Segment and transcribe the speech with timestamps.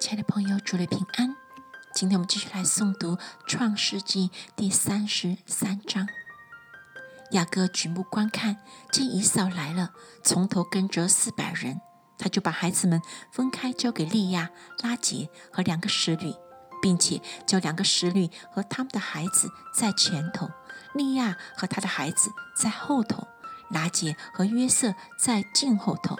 [0.00, 1.34] 亲爱的朋友，主内平安。
[1.92, 3.16] 今天我们继续来诵读
[3.48, 6.06] 《创世纪》第三十三章。
[7.32, 8.58] 雅各举目观看，
[8.92, 9.90] 见以扫来了，
[10.22, 11.80] 从头跟着四百人，
[12.16, 14.50] 他就把孩子们分开，交给利亚、
[14.84, 16.32] 拉杰和两个使女，
[16.80, 20.48] 并且叫两个使女和他们的孩子在前头，
[20.94, 23.26] 利亚和他的孩子在后头，
[23.68, 26.16] 拉杰和约瑟在近后头。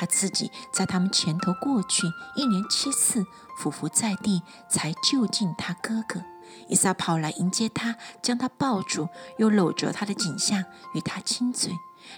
[0.00, 3.22] 他自己在他们前头过去，一连七次
[3.58, 6.22] 俯伏在地，才就近他哥哥。
[6.68, 11.70] 伊莎跑来迎接他，将他抱住，又搂着他的颈项，与他亲嘴，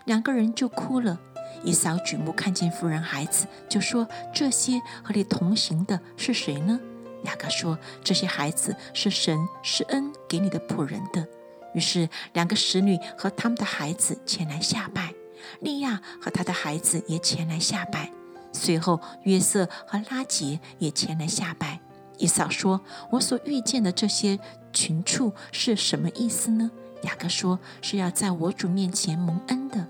[0.04, 1.18] 两个人就哭了。
[1.64, 6.78] 以扫举目看见妇人孩子，就说：“这些和你同行的是谁呢？”
[7.26, 11.26] 雅各说：“这些孩子是神施恩给你的仆人的。”
[11.74, 15.12] 于是两个使女和他们的孩子前来下拜。
[15.60, 18.12] 利亚和他的孩子也前来下拜，
[18.52, 21.80] 随后约瑟和拉杰也前来下拜。
[22.18, 24.38] 以扫说：“我所遇见的这些
[24.72, 26.70] 群畜是什么意思呢？”
[27.02, 29.88] 雅各说：“是要在我主面前蒙恩的。”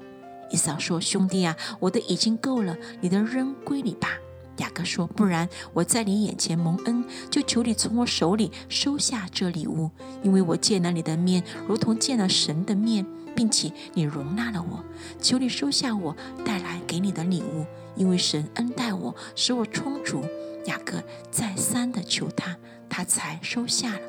[0.50, 4.08] 以扫说：“兄弟啊，我的已经够了，你的扔归你吧。”
[4.58, 9.90] 雅各说：“不然，我在你眼前蒙恩，就求你从我手里收下这礼物，
[10.22, 14.84] 因为我见了你的面，如同见了神的面。”并且你容纳了我，
[15.18, 17.64] 求你收下我带来给你的礼物，
[17.96, 20.22] 因为神恩待我，使我充足。
[20.66, 22.54] 雅各再三的求他，
[22.90, 24.00] 他才收下了。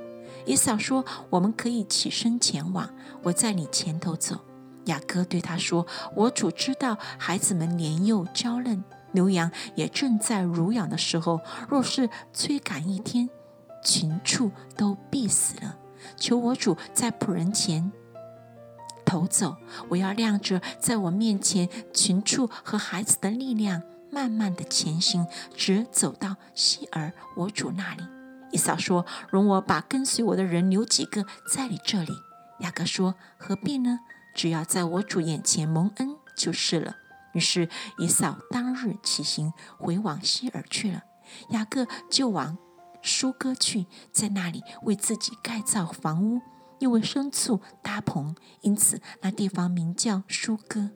[0.45, 4.41] 以扫说：“我们可以起身前往，我在你前头走。”
[4.85, 8.83] 雅各对他说：“我主知道孩子们年幼娇嫩，
[9.13, 13.29] 牛羊也正在乳养的时候，若是催赶一天，
[13.83, 15.77] 群畜都必死了。
[16.17, 17.91] 求我主在仆人前。”
[19.05, 19.57] 头走，
[19.89, 28.03] 我要亮着在我面前群畜和孩子的力量，慢慢的前行，直走到希尔我主那里。
[28.51, 32.11] 以扫说：“容我把跟随我的人留几个在你这里。”
[32.61, 33.99] 雅各说：“何必呢？
[34.33, 36.95] 只要在我主眼前蒙恩就是了。”
[37.33, 41.03] 于是以扫当日起行，回往希尔去了。
[41.49, 42.57] 雅各就往
[43.01, 46.41] 舒哥去，在那里为自己盖造房屋。
[46.79, 50.89] 又为牲畜搭棚，因此那地方名叫舒哥。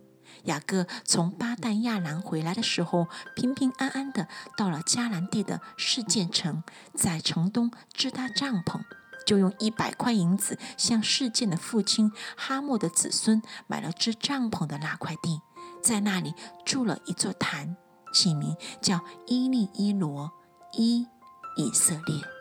[0.43, 4.27] 雅各从巴旦亚兰回来的时候，平平安安的
[4.57, 6.61] 到了迦南地的事件城，
[6.93, 8.81] 在城东支搭帐篷，
[9.25, 15.39] 就用一百块银子向事件的父亲哈莫的子孙买了支帐篷的那块地，
[15.87, 16.33] 在那里
[16.65, 17.77] 筑了一座坛，
[18.13, 20.29] 起名叫伊利伊罗
[20.73, 21.07] 伊
[21.55, 22.36] 以色列。